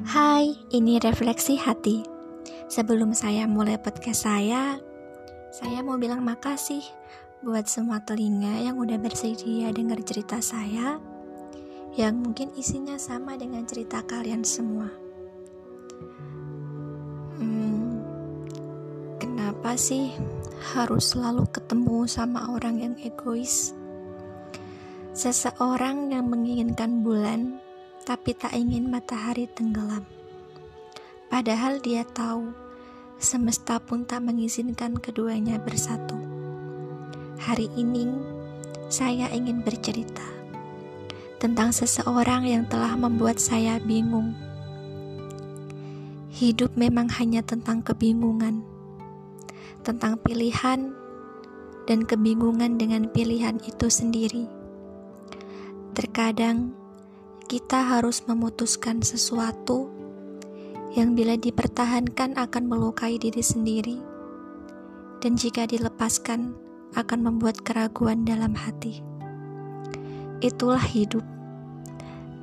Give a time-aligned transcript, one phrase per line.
[0.00, 2.00] Hai, ini Refleksi Hati.
[2.72, 4.80] Sebelum saya mulai podcast saya,
[5.52, 6.80] saya mau bilang makasih
[7.44, 10.96] buat semua telinga yang udah bersedia dengar cerita saya
[12.00, 14.88] yang mungkin isinya sama dengan cerita kalian semua.
[17.36, 18.00] Hmm,
[19.20, 20.16] kenapa sih
[20.72, 23.76] harus selalu ketemu sama orang yang egois?
[25.12, 27.60] Seseorang yang menginginkan bulan
[28.04, 30.04] tapi tak ingin matahari tenggelam.
[31.30, 32.50] Padahal dia tahu
[33.20, 36.16] semesta pun tak mengizinkan keduanya bersatu.
[37.40, 38.08] Hari ini
[38.90, 40.24] saya ingin bercerita
[41.40, 44.36] tentang seseorang yang telah membuat saya bingung.
[46.34, 48.64] Hidup memang hanya tentang kebingungan,
[49.84, 50.92] tentang pilihan,
[51.88, 54.46] dan kebingungan dengan pilihan itu sendiri.
[55.96, 56.79] Terkadang
[57.50, 59.90] kita harus memutuskan sesuatu
[60.94, 63.98] yang bila dipertahankan akan melukai diri sendiri,
[65.18, 66.54] dan jika dilepaskan
[66.94, 69.02] akan membuat keraguan dalam hati.
[70.38, 71.26] Itulah hidup,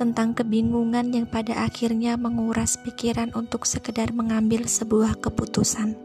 [0.00, 6.00] tentang kebingungan yang pada akhirnya menguras pikiran untuk sekedar mengambil sebuah keputusan.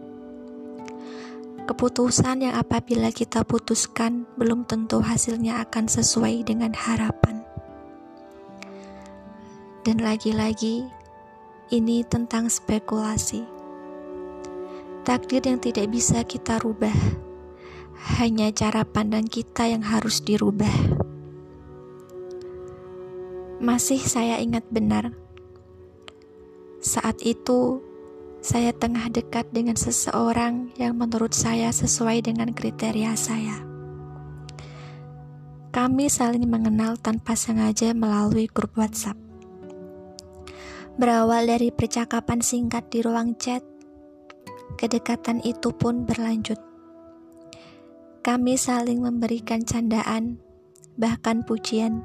[1.71, 7.38] Keputusan yang apabila kita putuskan belum tentu hasilnya akan sesuai dengan harapan.
[9.79, 10.83] Dan lagi-lagi,
[11.71, 13.47] ini tentang spekulasi.
[15.07, 16.93] Takdir yang tidak bisa kita rubah,
[18.19, 20.71] hanya cara pandang kita yang harus dirubah.
[23.63, 25.15] Masih saya ingat benar,
[26.79, 27.83] saat itu
[28.39, 33.59] saya tengah dekat dengan seseorang yang menurut saya sesuai dengan kriteria saya.
[35.69, 39.28] Kami saling mengenal tanpa sengaja melalui grup WhatsApp.
[40.99, 43.63] Berawal dari percakapan singkat di ruang chat,
[44.75, 46.59] kedekatan itu pun berlanjut.
[48.19, 50.43] Kami saling memberikan candaan,
[50.99, 52.03] bahkan pujian.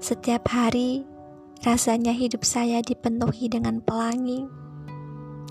[0.00, 1.04] Setiap hari,
[1.60, 4.48] rasanya hidup saya dipenuhi dengan pelangi,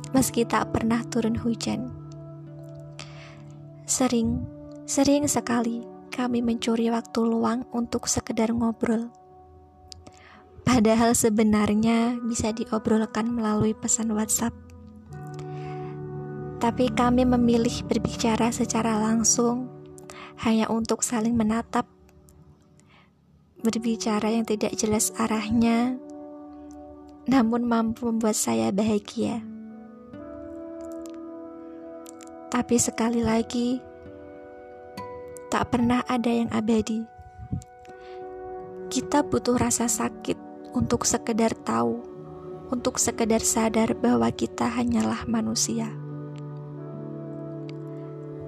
[0.09, 1.93] meski tak pernah turun hujan.
[3.85, 4.41] Sering,
[4.89, 9.13] sering sekali kami mencuri waktu luang untuk sekedar ngobrol
[10.73, 14.57] Padahal sebenarnya bisa diobrolkan melalui pesan WhatsApp.
[16.57, 19.69] Tapi kami memilih berbicara secara langsung
[20.41, 21.85] hanya untuk saling menatap.
[23.61, 26.01] Berbicara yang tidak jelas arahnya,
[27.29, 29.45] namun mampu membuat saya bahagia.
[32.49, 33.77] Tapi sekali lagi,
[35.53, 37.05] tak pernah ada yang abadi.
[38.89, 40.42] Kita butuh rasa sakit
[40.73, 42.01] untuk sekedar tahu,
[42.73, 45.93] untuk sekedar sadar bahwa kita hanyalah manusia.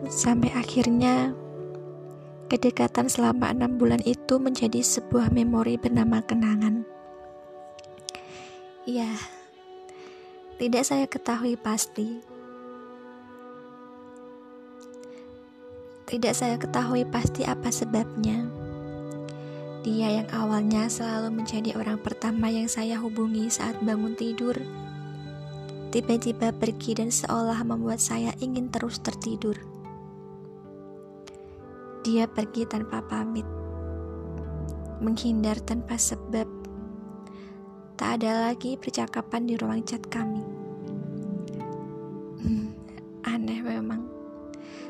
[0.10, 1.34] Sampai akhirnya,
[2.50, 6.86] kedekatan selama enam bulan itu menjadi sebuah memori bernama kenangan.
[8.86, 9.10] Ya,
[10.62, 12.22] tidak saya ketahui pasti.
[16.06, 18.65] Tidak saya ketahui pasti apa sebabnya.
[19.86, 24.58] Dia yang awalnya selalu menjadi orang pertama yang saya hubungi saat bangun tidur,
[25.94, 29.54] tiba-tiba pergi dan seolah membuat saya ingin terus tertidur.
[32.02, 33.46] Dia pergi tanpa pamit,
[35.06, 36.50] menghindar tanpa sebab.
[37.94, 40.42] Tak ada lagi percakapan di ruang chat kami.
[42.42, 42.74] Hmm,
[43.22, 44.02] aneh memang.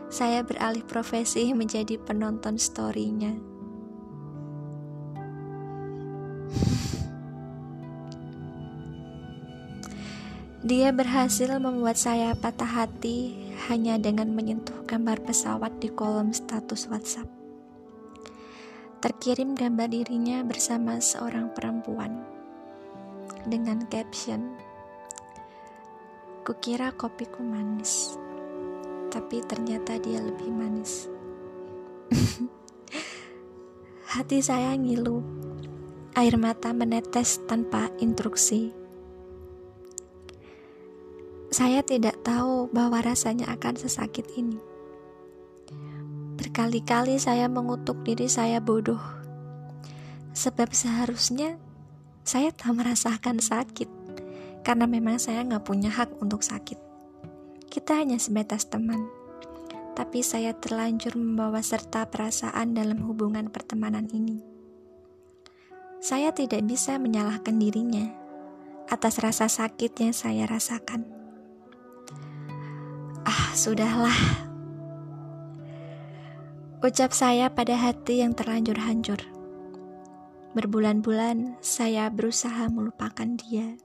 [0.08, 3.55] Saya beralih profesi menjadi penonton storynya.
[10.66, 13.38] Dia berhasil membuat saya patah hati
[13.70, 17.30] hanya dengan menyentuh gambar pesawat di kolom status WhatsApp.
[18.98, 22.18] Terkirim gambar dirinya bersama seorang perempuan
[23.46, 24.58] dengan caption,
[26.42, 28.18] Kukira kopiku manis,
[29.14, 31.06] tapi ternyata dia lebih manis.
[34.18, 35.22] Hati saya ngilu,
[36.18, 38.85] air mata menetes tanpa instruksi
[41.56, 44.60] saya tidak tahu bahwa rasanya akan sesakit ini.
[46.36, 49.00] Berkali-kali saya mengutuk diri saya bodoh,
[50.36, 51.56] sebab seharusnya
[52.28, 53.88] saya tak merasakan sakit,
[54.68, 56.76] karena memang saya nggak punya hak untuk sakit.
[57.72, 59.08] Kita hanya sebatas teman,
[59.96, 64.44] tapi saya terlanjur membawa serta perasaan dalam hubungan pertemanan ini.
[66.04, 68.12] Saya tidak bisa menyalahkan dirinya
[68.92, 71.15] atas rasa sakit yang saya rasakan.
[73.56, 74.20] Ah, sudahlah.
[76.84, 79.16] Ucap saya pada hati yang terlanjur hancur.
[80.60, 83.80] Berbulan-bulan saya berusaha melupakan dia.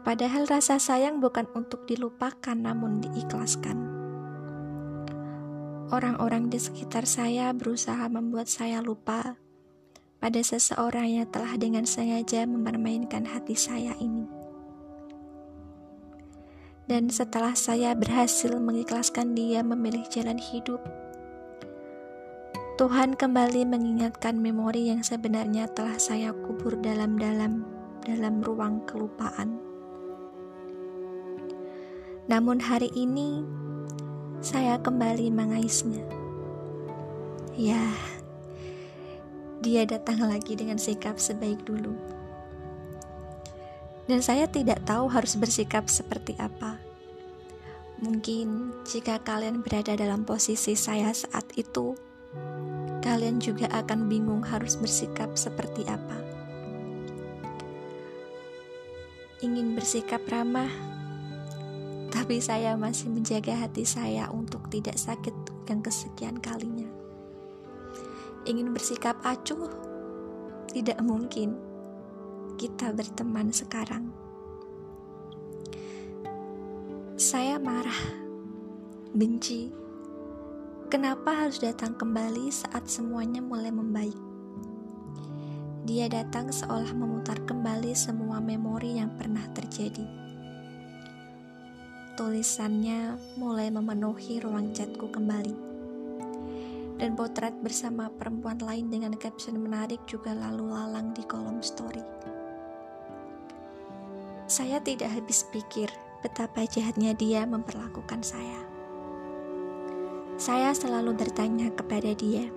[0.00, 3.76] Padahal rasa sayang bukan untuk dilupakan namun diikhlaskan.
[5.92, 9.36] Orang-orang di sekitar saya berusaha membuat saya lupa
[10.24, 14.39] pada seseorang yang telah dengan sengaja mempermainkan hati saya ini.
[16.90, 20.82] Dan setelah saya berhasil mengikhlaskan dia memilih jalan hidup,
[22.74, 27.62] Tuhan kembali mengingatkan memori yang sebenarnya telah saya kubur dalam-dalam
[28.02, 29.62] dalam ruang kelupaan.
[32.26, 33.46] Namun hari ini
[34.42, 36.02] saya kembali mengaisnya.
[37.54, 37.86] Ya,
[39.62, 42.19] dia datang lagi dengan sikap sebaik dulu.
[44.10, 46.82] Dan saya tidak tahu harus bersikap seperti apa.
[48.02, 51.94] Mungkin jika kalian berada dalam posisi saya saat itu,
[53.06, 56.18] kalian juga akan bingung harus bersikap seperti apa.
[59.46, 60.74] Ingin bersikap ramah,
[62.10, 65.32] tapi saya masih menjaga hati saya untuk tidak sakit
[65.70, 66.90] yang kesekian kalinya.
[68.42, 69.70] Ingin bersikap acuh,
[70.74, 71.69] tidak mungkin
[72.60, 74.12] kita berteman sekarang.
[77.16, 78.20] Saya marah,
[79.16, 79.72] benci.
[80.92, 84.20] Kenapa harus datang kembali saat semuanya mulai membaik?
[85.88, 90.20] Dia datang seolah memutar kembali semua memori yang pernah terjadi
[92.20, 95.56] tulisannya mulai memenuhi ruang chatku kembali.
[97.00, 102.29] Dan potret bersama perempuan lain dengan caption menarik juga lalu lalang di kolom story.
[104.50, 105.86] Saya tidak habis pikir
[106.26, 108.58] betapa jahatnya dia memperlakukan saya.
[110.42, 112.50] Saya selalu bertanya kepada dia,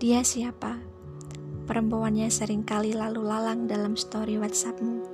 [0.00, 0.80] dia siapa?
[1.68, 5.04] Perempuannya sering kali lalu lalang dalam story WhatsAppmu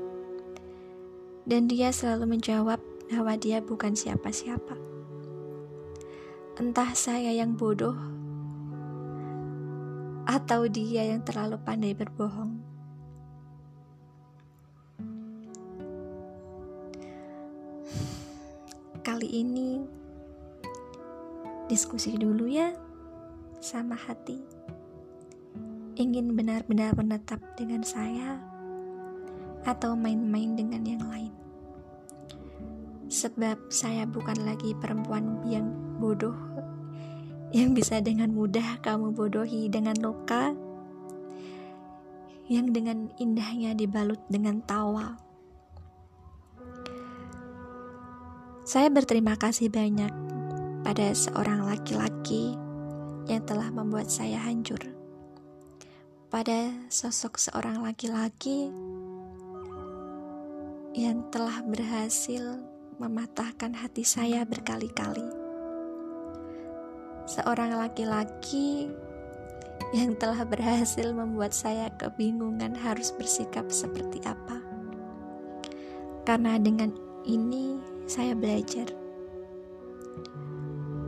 [1.42, 2.78] dan dia selalu menjawab
[3.10, 4.78] bahwa dia bukan siapa-siapa.
[6.62, 7.98] Entah saya yang bodoh
[10.22, 12.55] atau dia yang terlalu pandai berbohong.
[19.06, 19.78] Kali ini
[21.70, 22.74] diskusi dulu ya
[23.62, 24.42] sama hati.
[25.94, 28.42] Ingin benar-benar menetap dengan saya
[29.62, 31.30] atau main-main dengan yang lain.
[33.06, 35.70] Sebab saya bukan lagi perempuan yang
[36.02, 36.34] bodoh
[37.54, 40.50] yang bisa dengan mudah kamu bodohi dengan luka
[42.50, 45.25] yang dengan indahnya dibalut dengan tawa.
[48.66, 50.10] Saya berterima kasih banyak
[50.82, 52.58] pada seorang laki-laki
[53.30, 54.82] yang telah membuat saya hancur.
[56.34, 58.74] Pada sosok seorang laki-laki
[60.98, 62.58] yang telah berhasil
[62.98, 65.30] mematahkan hati saya berkali-kali.
[67.30, 68.90] Seorang laki-laki
[69.94, 74.58] yang telah berhasil membuat saya kebingungan harus bersikap seperti apa.
[76.26, 76.90] Karena dengan
[77.22, 78.86] ini saya belajar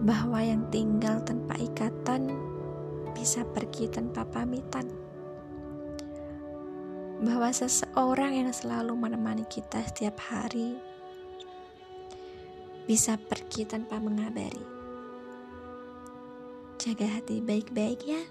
[0.03, 2.35] bahwa yang tinggal tanpa ikatan
[3.15, 4.87] bisa pergi tanpa pamitan
[7.23, 10.79] bahwa seseorang yang selalu menemani kita setiap hari
[12.87, 14.65] bisa pergi tanpa mengabari.
[16.79, 18.23] Jaga hati baik-baik ya.